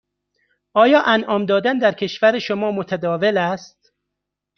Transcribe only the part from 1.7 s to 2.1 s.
در